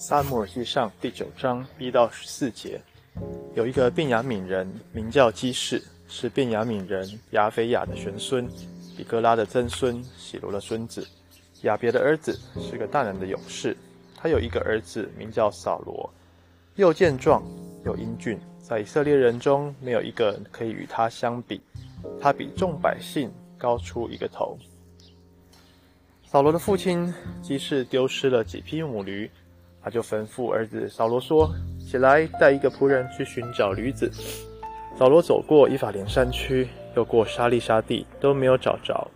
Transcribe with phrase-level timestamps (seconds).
[0.00, 2.80] 撒母耳记上第九章一到十四节，
[3.54, 8.48] 有一个便雅悯人名叫基士，是便雅悯人亚非亚的玄孙，
[8.96, 11.06] 比格拉的曾孙，洗罗的孙子，
[11.64, 13.76] 亚别的儿子，是个大能的勇士。
[14.16, 16.10] 他有一个儿子名叫扫罗，
[16.76, 17.42] 又健壮
[17.84, 21.60] 又英俊，在以色列人中没有一个可以与他相比。
[22.18, 24.56] 他比众百姓高出一个头。
[26.24, 29.30] 扫罗的父亲基士丢失了几匹母驴。
[29.82, 34.10] 他就吩咐儿子扫罗说：“起来，带一个仆人去寻找驴子。”
[34.98, 39.08] 扫罗走过以法莲山区，又过沙利沙地，都没有找着。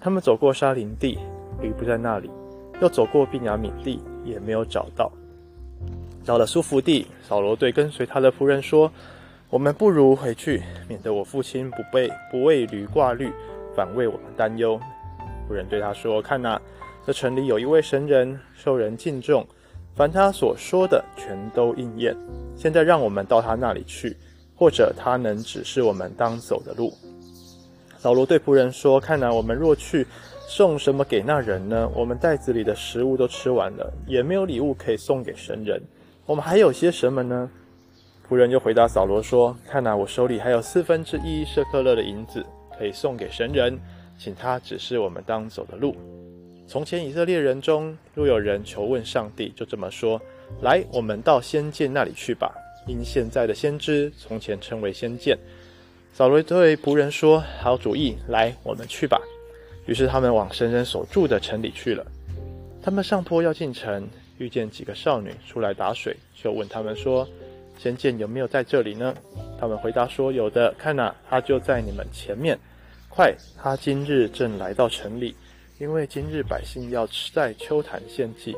[0.00, 1.18] 他们走过沙林地，
[1.62, 2.28] 驴不在那里；
[2.82, 5.10] 又走过便雅敏地，也没有找到。
[6.26, 8.92] 到了苏弗地，扫罗对跟随他的仆人说
[9.48, 13.32] ：“我们不如回去，免得我父亲不被不为驴挂虑，
[13.74, 14.78] 反为我们担忧。”
[15.48, 16.60] 仆人对他说：“看哪，
[17.06, 19.46] 这城里有一位神人，受人敬重。”
[19.94, 22.16] 凡他所说的，全都应验。
[22.56, 24.16] 现在让我们到他那里去，
[24.56, 26.92] 或者他能指示我们当走的路。
[27.98, 30.06] 扫罗对仆人说：“看来，我们若去，
[30.48, 31.88] 送什么给那人呢？
[31.94, 35.80] 我们袋子里的食物都吃完了，也没有礼物可以送给神人。
[36.26, 37.50] 我们还有些什么呢？”
[38.28, 42.44] 仆人就回答扫罗说：“看来，我手里还有四分之一舍客勒的银子，
[42.78, 43.78] 可以送给神人，
[44.18, 45.94] 请他指示我们当走的路。”
[46.66, 50.20] 从前以色列人中，若有人求问上帝，就这么说
[50.62, 52.54] ：“来，我们到先见那里去吧。”
[52.88, 55.38] 因现在的先知，从前称为先见。
[56.14, 59.20] 扫罗对仆人说：“好主意，来，我们去吧。”
[59.86, 62.06] 于是他们往神人所住的城里去了。
[62.82, 64.08] 他们上坡要进城，
[64.38, 67.28] 遇见几个少女出来打水，就问他们说
[67.78, 69.14] ：“先见有没有在这里呢？”
[69.60, 72.58] 他们回答说：“有的，看哪，他就在你们前面。
[73.08, 75.34] 快，他今日正来到城里。”
[75.82, 78.54] 因为今日百姓要吃在秋坛献祭，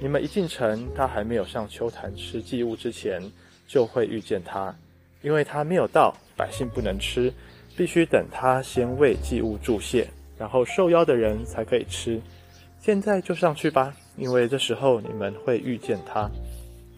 [0.00, 3.22] 你们一进城，他还没有上秋坛吃祭物之前，
[3.68, 4.74] 就会遇见他。
[5.22, 7.32] 因为他没有到，百姓不能吃，
[7.76, 12.20] 必须等他先为祭物祝谢，然后受邀的人才可以吃。
[12.80, 16.28] 现在就上去吧，因为这时候你们会遇见他。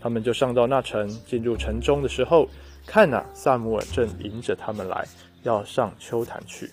[0.01, 2.49] 他们就上到那城，进入城中的时候，
[2.87, 5.07] 看哪，撒母耳正迎着他们来，
[5.43, 6.71] 要上秋坛去。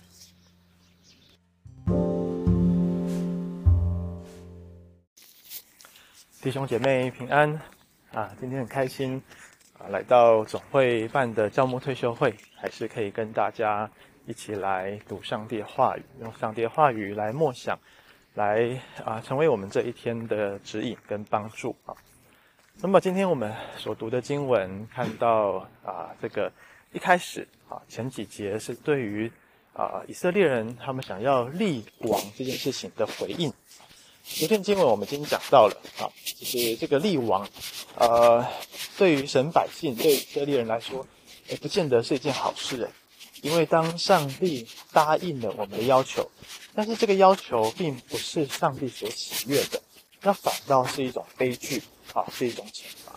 [6.44, 7.58] 弟兄姐妹平安
[8.12, 8.30] 啊！
[8.38, 9.22] 今天很开心
[9.78, 13.90] 啊，来到总会办的教牧退休会，还是可以跟大家
[14.26, 17.78] 一起来读上帝的话语，用上帝的话语来默想，
[18.34, 21.96] 来啊，成为我们这一天的指引跟帮助啊。
[22.82, 26.52] 那么今天我们所读的经文，看到啊，这个
[26.92, 29.32] 一开始啊，前几节是对于
[29.72, 33.50] 啊以色列人他们想要立王这件事情的回应。
[34.26, 37.46] 昨天经文我们已经讲到了啊，就是这个立王，
[37.96, 38.44] 呃，
[38.96, 41.06] 对于神百姓、对以色列人来说，
[41.48, 42.90] 也不见得是一件好事诶。
[43.42, 46.28] 因为当上帝答应了我们的要求，
[46.74, 49.80] 但是这个要求并不是上帝所喜悦的，
[50.22, 51.82] 那反倒是一种悲剧
[52.14, 53.12] 啊，是一种惩罚。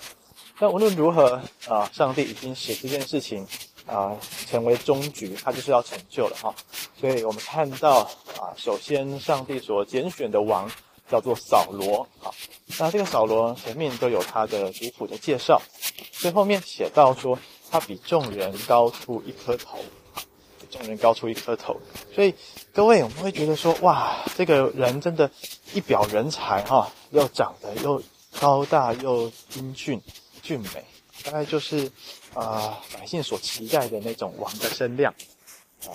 [0.59, 3.47] 但无论如何啊，上帝已经使这件事情
[3.85, 4.15] 啊
[4.49, 6.53] 成为终局，他就是要成就了哈。
[6.99, 8.01] 所以我们看到
[8.39, 10.69] 啊，首先上帝所拣选的王。
[11.09, 12.33] 叫做扫罗，好，
[12.79, 15.61] 那这个扫罗前面都有他的族谱的介绍，
[16.11, 17.39] 最后面写到说
[17.71, 19.79] 他比众人高出一颗头，
[20.59, 21.79] 比众人高出一颗头，
[22.13, 22.33] 所以
[22.73, 25.31] 各位我们会觉得说，哇，这个人真的，
[25.73, 28.01] 一表人才哈，又长得又
[28.39, 30.01] 高大又英俊
[30.43, 30.85] 俊美，
[31.23, 31.85] 大概就是
[32.33, 35.13] 啊、呃、百姓所期待的那种王的身量。
[35.85, 35.93] 啊，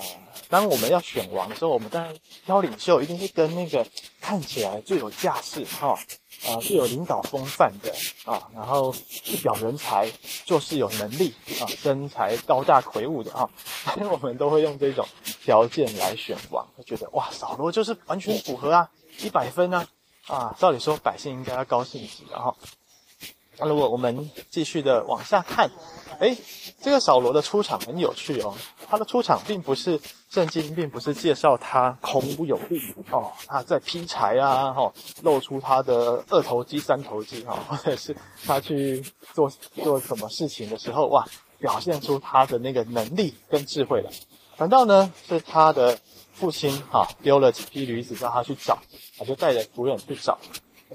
[0.48, 3.86] 当我们要选王的时候，我们当然挑领袖，一定是跟那个
[4.22, 5.98] 看起来最有架势哈，
[6.46, 7.92] 啊，最有领导风范的
[8.24, 8.94] 啊，然后
[9.24, 10.08] 一表人才，
[10.46, 13.50] 做事有能力啊，身材高大魁梧的啊，
[14.10, 15.04] 我们都会用这种
[15.44, 18.88] 条件来选王，会觉得哇，扫罗就是完全符合啊，
[19.18, 19.88] 一百分啊，
[20.28, 22.56] 啊，照理说百姓应该要高兴极了哈。
[23.58, 25.70] 那如果我们继续的往下看。
[26.20, 26.36] 诶，
[26.80, 28.54] 这个扫罗的出场很有趣哦。
[28.92, 29.98] 他的出场并不是
[30.28, 32.78] 圣经，并不是介绍他孔武有力
[33.10, 34.92] 哦，他在劈柴啊，哈，
[35.22, 39.02] 露出他的二头肌、三头肌哈， 或者是他去
[39.32, 39.48] 做
[39.82, 41.26] 做什么事情的时候，哇，
[41.58, 44.10] 表现出他的那个能力跟智慧了。
[44.58, 45.98] 反倒呢，是他的
[46.34, 48.76] 父亲哈丢了几匹驴子，叫他去找，
[49.16, 50.38] 他就带着仆人去找，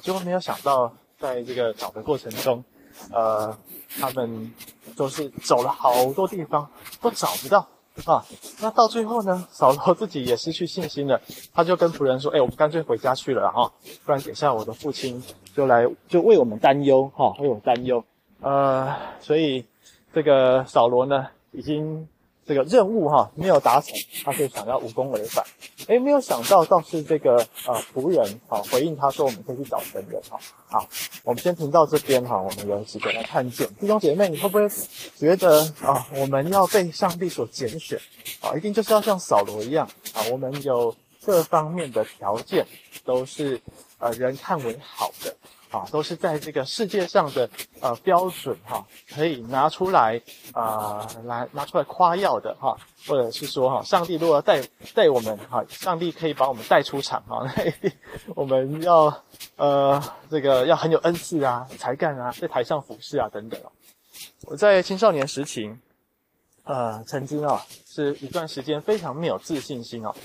[0.03, 2.63] 结果没有想到，在这个找的过程中，
[3.11, 3.57] 呃，
[3.99, 4.53] 他们。
[4.95, 6.71] 都是走了好多地方，
[7.01, 7.67] 都找不到
[8.05, 8.23] 啊。
[8.61, 11.19] 那到最后呢，扫罗自己也失去信心了，
[11.53, 13.71] 他就跟仆人说：“哎，我们干脆回家去了哈，
[14.05, 15.23] 不然等下我的父亲
[15.55, 18.03] 就来就为我们担忧哈，为我们担忧。”
[18.41, 19.65] 呃，所以
[20.13, 22.07] 这个扫罗呢，已经。
[22.47, 25.43] 这个任务哈没有达成，他就想要无功而返。
[25.87, 27.35] 诶，没有想到倒是这个
[27.65, 30.39] 呃仆人啊回应他说，我们可以去找神人哈。
[30.67, 30.87] 好，
[31.23, 32.41] 我们先停到这边哈。
[32.41, 34.67] 我们有几个来看见弟兄姐妹，你会不会
[35.17, 37.99] 觉得啊，我们要被上帝所拣选
[38.41, 40.95] 啊，一定就是要像扫罗一样啊，我们有
[41.25, 42.65] 各方面的条件
[43.05, 43.61] 都是
[43.99, 45.35] 呃人看为好的。
[45.69, 47.49] 啊，都是在这个世界上的
[47.81, 50.21] 呃标准哈、可以拿出来
[50.53, 54.61] 啊，来拿出来夸耀的哈、或者是说哈、上帝如果要带
[54.93, 57.45] 带我们哈、上帝可以把我们带出场哈、
[58.35, 59.23] 我们要
[59.57, 63.59] 呃这个要很有恩赐啊、才干啊，在台上服侍啊等等。
[64.43, 65.75] 我在青少年时期，
[66.63, 70.15] 呃，曾经啊是一段时间非常没有自信心哦。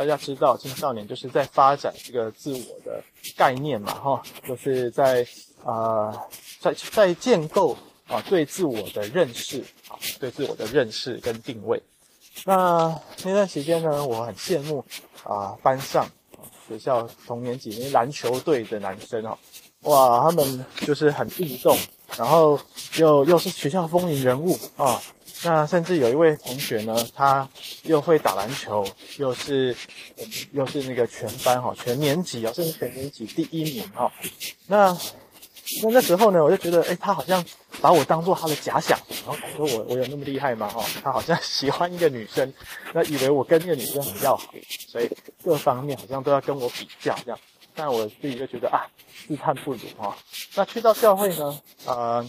[0.00, 3.04] 大家知道，青少年就是在发展这个自我的
[3.36, 5.26] 概念嘛，哈，就是在
[5.62, 6.10] 啊、
[6.58, 7.76] 在在建构
[8.08, 11.82] 啊对自我的认识啊，对自我的认识跟定位。
[12.46, 14.82] 那那段时间呢，我很羡慕
[15.22, 16.08] 啊班上
[16.66, 19.36] 学校同年级那篮球队的男生哦，
[19.82, 21.76] 哇，他们就是很运动，
[22.16, 22.58] 然后
[22.96, 25.00] 又又是学校风云人物啊。
[25.42, 27.48] 那甚至有一位同学呢，他
[27.84, 28.86] 又会打篮球，
[29.16, 29.74] 又是
[30.52, 34.12] 又是那个全班哈，全年级啊，甚至全年级第一名哈。
[34.66, 34.94] 那
[35.82, 37.42] 那那时候呢，我就觉得，诶，他好像
[37.80, 40.68] 把我当做他的假想，然后说我我有那么厉害吗？
[40.68, 42.52] 哈，他好像喜欢一个女生，
[42.92, 44.52] 那以为我跟那个女生很要好，
[44.88, 45.08] 所以
[45.42, 47.40] 各方面好像都要跟我比较这样。
[47.80, 48.84] 但我自己就觉得啊，
[49.26, 50.14] 自叹不如哈。
[50.54, 52.28] 那去到教会呢，呃，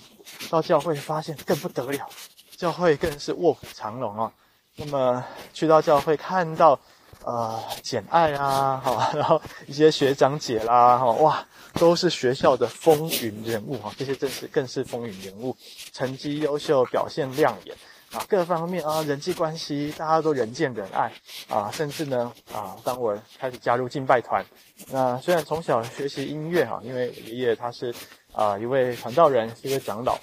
[0.50, 2.10] 到教会发现更不得了。
[2.56, 4.32] 教会更是卧虎藏龙啊！
[4.78, 5.22] 那么
[5.52, 6.80] 去到教会看到，
[7.26, 15.58] 呃，简爱啊，好，然后一些学长姐啦，哈，哇，都是学校的风云人物哈，这些正是更是风云人物，
[15.92, 17.76] 成绩优秀，表现亮眼
[18.14, 21.12] 啊，各方面啊，人际关系大家都人见人爱
[21.48, 24.46] 啊，甚至呢啊，当我开始加入敬拜团，
[24.92, 27.96] 那虽然从小学习音乐哈，因为爷爷他是
[28.34, 30.18] 啊一位传道人，是一位长老。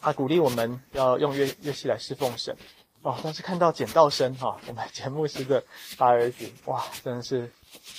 [0.00, 2.56] 他鼓励我们要用乐乐器来侍奉神
[3.02, 5.62] 哦，但是看到简道生哈，我们节目师的
[5.98, 7.52] 大儿子哇，真的是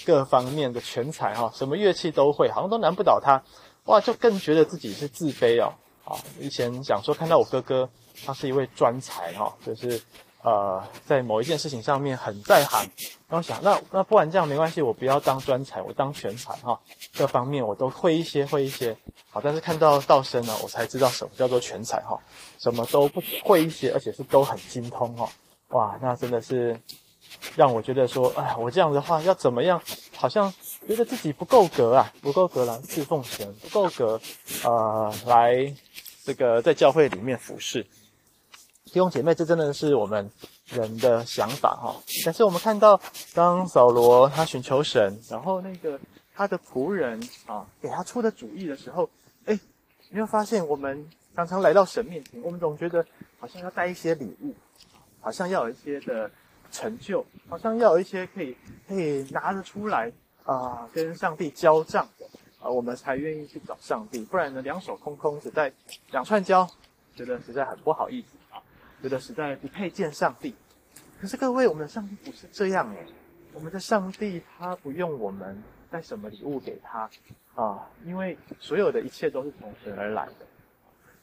[0.05, 3.43] 各方面的全才哈，什么乐器都会，好像都难不倒他
[3.85, 5.75] 哇，就更觉得自己是自卑哦。
[6.05, 7.89] 啊，以前想说看到我哥哥，
[8.25, 10.01] 他是一位专才哈，就是。
[10.45, 12.85] 呃，在某一件事情上面很在行，
[13.29, 16.77] 然后想，那那不然这样没关系，我不要当专才，我当全才哈，
[17.17, 18.93] 各方面我都会一些，会一些。
[19.29, 22.19] 好，但是看到道生呢，我才知道什么叫做全才哈，
[22.59, 25.29] 什么都不会一些，而且是都很精通哈。
[25.69, 26.77] 哇，那真的是
[27.55, 29.81] 让我觉得说，哎，我这样的话要怎么样？
[30.17, 30.53] 好像
[30.85, 34.19] 觉得自己不够格啊，不够格来侍奉神，不够格
[34.65, 35.73] 呃来
[36.23, 37.83] 这个在教会里面服侍。
[38.85, 40.29] 弟兄姐妹，这真的是我们
[40.67, 41.95] 人的想法哈。
[42.23, 42.99] 但是我们看到，
[43.33, 45.99] 当扫罗他寻求神，然后那个
[46.33, 49.09] 他的仆人啊给他出的主意的时候，
[49.45, 49.59] 哎，
[50.09, 53.05] 你会发现，我们常常来到神面前，我们总觉得
[53.39, 54.53] 好像要带一些礼物，
[55.19, 56.29] 好像要有一些的
[56.71, 58.55] 成就，好像要有一些可以
[58.87, 60.11] 可以拿得出来
[60.43, 62.25] 啊，跟上帝交账的
[62.63, 64.23] 啊，我们才愿意去找上帝。
[64.23, 65.71] 不然呢，两手空空，只带
[66.11, 66.67] 两串胶，
[67.13, 68.63] 觉得实在很不好意思啊。
[69.01, 70.55] 觉得实在不配见上帝，
[71.19, 73.05] 可是各位，我们的上帝不是这样诶，
[73.53, 77.09] 我们的上帝他不用我们带什么礼物给他
[77.53, 80.45] 啊，因为所有的一切都是从神而来的。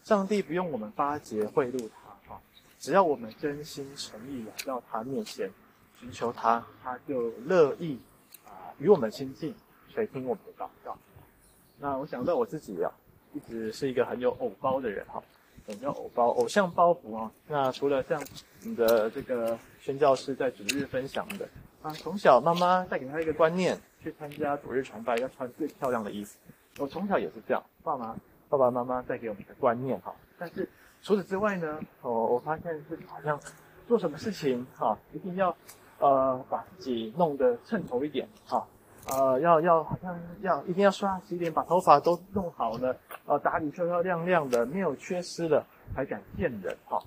[0.05, 2.39] 上帝不用我们巴结贿赂他啊，
[2.79, 5.51] 只要我们真心诚意来到他面前
[5.99, 7.99] 寻求他，他就乐意
[8.45, 9.55] 啊与我们亲近，
[9.89, 10.99] 垂听我们的祷告。
[11.81, 12.93] 那我想到我自己啊，
[13.33, 15.23] 一直是一个很有偶包的人哈。
[15.67, 16.29] 什么叫偶包？
[16.29, 17.31] 偶像包袱啊！
[17.47, 18.21] 那除了像
[18.63, 21.47] 你的这个宣教师在主日分享的
[21.83, 26.39] 啊，从小妈妈带给他一个观念，去参加主日崇拜要穿最漂亮的衣服。
[26.79, 28.17] 我从小也是这样，爸妈
[28.49, 30.15] 爸爸妈妈带给我们的观念哈。
[30.39, 30.69] 但是
[31.03, 33.39] 除此之外呢，我我发现自己好像
[33.87, 35.55] 做什么事情哈，一定要
[35.99, 38.67] 呃把自己弄得称头一点哈。
[39.09, 45.65] 呃，要要好像要一定要刷洗脸，把头发都弄好了，呃，打理漂漂亮亮的，没有缺失的，
[45.95, 47.03] 才敢见人哈。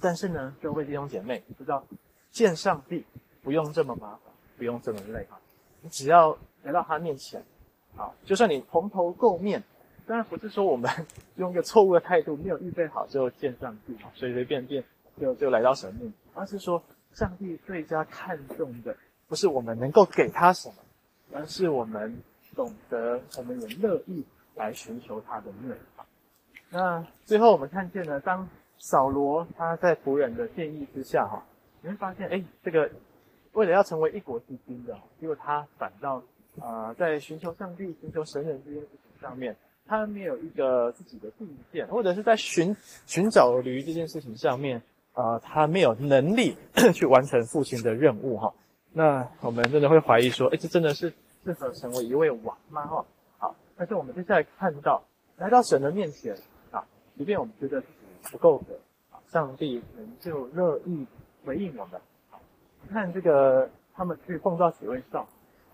[0.00, 1.82] 但是呢，各位弟兄姐妹，知道
[2.30, 3.04] 见上帝
[3.42, 5.38] 不用这么麻烦，不用这么累哈。
[5.80, 7.42] 你只要来到他面前，
[7.96, 9.62] 啊，就算你蓬头垢面，
[10.06, 10.88] 当然不是说我们
[11.36, 14.84] 用一个错误的态度，没有预备好就见上帝，随随便便
[15.20, 16.12] 就就来到神面前。
[16.34, 16.80] 而是说，
[17.12, 18.96] 上帝最佳看重的
[19.32, 20.74] 不是我们能够给他什么，
[21.32, 22.22] 而是我们
[22.54, 24.22] 懂得，我们也乐意
[24.56, 25.74] 来寻求他的面。
[26.68, 28.46] 那最后我们看见呢，当
[28.76, 31.42] 扫罗他在仆人的建议之下，哈，
[31.80, 32.90] 你会发现，哎，这个
[33.52, 36.22] 为了要成为一国之君的，结果他反倒
[36.60, 44.82] 啊、在寻求上帝、寻求神人这件事情上面，他没有一个自己的定见，或者是在寻寻找驴这件事情上面，
[45.14, 46.54] 啊、他没有能力
[46.92, 48.52] 去完成父亲的任务，哈。
[48.92, 51.12] 那我们真的会怀疑说，哎，这真的是
[51.44, 52.86] 适合成为一位王吗？
[52.90, 53.04] 哦，
[53.38, 55.02] 好，但是我们接下来看到，
[55.36, 56.36] 来到神的面前
[56.70, 56.84] 啊。
[57.16, 58.74] 即便我们觉得自己不够格，
[59.10, 61.06] 啊，上帝仍旧乐意
[61.44, 62.00] 回应我们。
[62.90, 65.26] 看这个，他们去碰到几位少，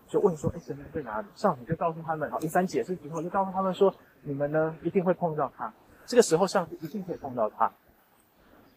[0.06, 5.72] 就问说：“哎，神人在哪里？”上帝就告诉他们，好，一番解释之后，就告诉他们说：“你们呢，一定会碰到他。
[6.06, 7.70] 这个时候，上帝一定会碰到他。”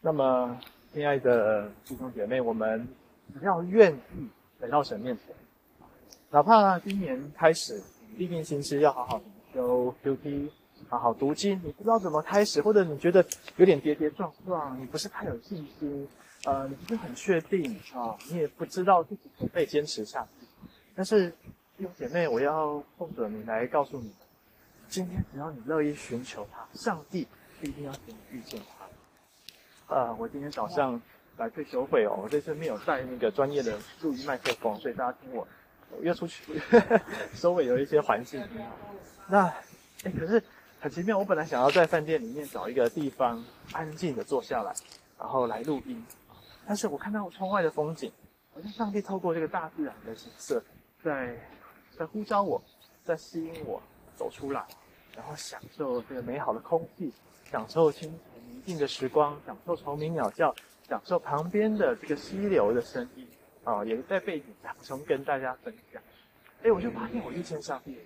[0.02, 0.58] 那么，
[0.94, 2.88] 亲爱的弟兄姐妹，我们
[3.34, 5.36] 你要愿意来到神面前，
[6.30, 7.82] 哪怕今年开始，
[8.18, 9.22] 立定心志要好好
[9.54, 10.50] 修 QT。
[10.90, 16.06] 好好读经，你不知道怎么开始，或者你觉得有点跌跌撞撞，你不是太有信心，
[16.44, 20.46] 呃，你不是很确定啊，你也不知道自己可不可以坚持下去。
[20.94, 21.30] 但是
[21.78, 24.12] 弟兄姐妹，我要奉着你来告诉你，
[24.90, 27.26] 今天只要你乐意寻求他，上帝
[27.62, 29.96] 一定要给你遇见他。
[29.96, 31.00] 呃，我今天早上
[31.42, 35.48] 来退休会哦，我这次没有带那个专业的录音麦克风，所以大家听我，
[35.90, 36.62] 我要出去，
[37.36, 38.42] 周围有一些环境。
[39.28, 39.46] 那，
[40.04, 40.42] 哎，可是。
[40.84, 44.74] 很奇妙，我本来想要在饭店里面找一个地方安静的坐下来，
[45.20, 46.04] 然后来录音，
[46.66, 48.12] 但是我看到窗外的风景，
[48.52, 50.64] 好像上帝透过这个大自然的景色，
[51.04, 51.38] 在
[51.96, 52.60] 在呼召我，
[53.04, 53.80] 在吸引我
[54.16, 54.66] 走出来，
[55.16, 57.14] 然后享受这个美好的空气，
[57.52, 60.52] 享受清晨宁静的时光，享受虫鸣鸟叫，
[60.92, 63.26] 享受旁边的这个溪流的声音
[63.64, 66.02] 啊，也在背景当中跟大家分享。
[66.64, 67.98] 哎，我就发现我遇见上帝。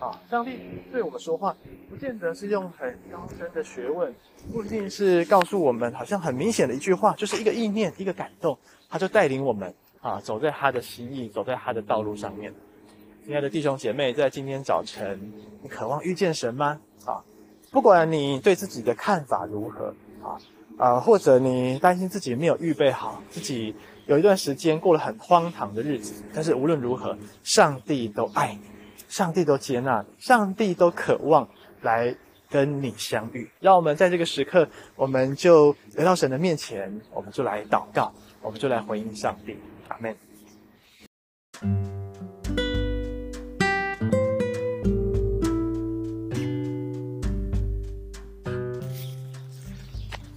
[0.00, 0.58] 啊，上帝
[0.90, 1.56] 对我们说话，
[1.88, 4.12] 不见得是用很高深的学问，
[4.52, 8.58] 不一定是告诉我们好像很明显的一句话，就是一个意念，一个感动，
[8.90, 12.52] 他就带领我们啊，走在他的心意，走在他的道路上面。
[13.24, 16.80] 亲爱的弟兄姐妹，在今天早晨，你渴望遇见神吗？
[17.06, 17.22] 啊，
[17.70, 20.36] 不管你对自己的看法如何，啊
[20.78, 23.74] 啊，或者你担心自己没有预备好，自己
[24.06, 28.60] 有一段时间过了很荒唐的日子，但是无论如何，上帝都爱你。
[29.06, 31.48] 上帝都接纳你，上帝都渴望
[31.82, 32.12] 来
[32.50, 33.48] 跟你相遇。
[33.60, 38.12] 让我们在这个时刻，我们就来到神的面前，我们就来祷告，
[38.42, 39.56] 我们就来回应上帝。
[39.86, 41.93] 阿门。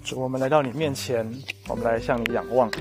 [0.07, 1.29] 主，我们来到你面前，
[1.67, 2.71] 我们来向你仰望。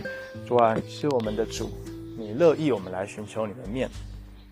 [0.47, 1.69] 主啊，是我们的主，
[2.17, 3.91] 你乐意我们来寻求你的面。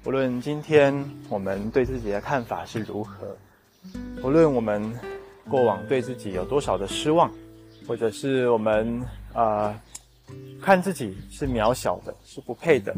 [0.05, 0.93] 无论今天
[1.29, 3.37] 我们对自己的看法是如何，
[4.25, 4.93] 无论我们
[5.49, 7.31] 过往对自己有多少的失望，
[7.87, 9.01] 或者是我们
[9.33, 9.81] 啊、
[10.61, 12.93] 看自己是渺小的，是不配的，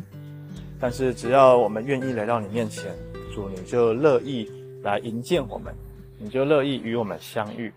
[0.81, 2.95] 但是只要我们愿意来到你面前，
[3.35, 4.51] 主你就乐意
[4.83, 5.75] 来迎接我们，
[6.19, 7.71] 你就乐意与我们相遇。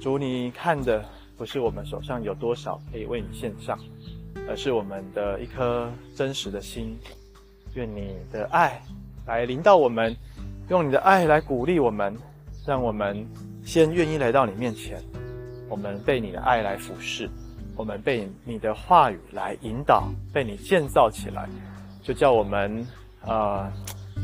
[0.00, 1.04] 主你看的
[1.36, 3.78] 不是我们手上有多少可以为你献上，
[4.48, 6.96] 而是我们的一颗真实的心。
[7.74, 8.80] 愿你的爱
[9.26, 10.16] 来临到我们，
[10.70, 12.16] 用你的爱来鼓励我们，
[12.66, 13.26] 让我们
[13.62, 14.98] 先愿意来到你面前。
[15.68, 17.28] 我们被你的爱来俯视，
[17.76, 21.46] 我们被你的话语来引导，被你建造起来，
[22.02, 22.86] 就叫我们
[23.26, 23.70] 呃，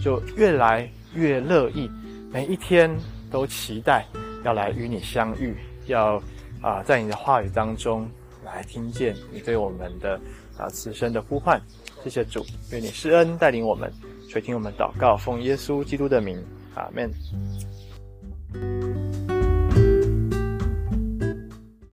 [0.02, 1.90] 就越来越乐意，
[2.30, 2.90] 每一天
[3.30, 4.06] 都期待
[4.44, 6.22] 要来与你相遇，要
[6.62, 8.08] 啊、在你的话语当中
[8.44, 10.18] 来听见你对我们的
[10.56, 11.60] 啊、此生的呼唤。
[12.02, 13.92] 谢谢主，愿你施恩带领我们，
[14.28, 16.42] 垂听我们祷告，奉耶稣基督的名，
[16.74, 17.12] 阿门。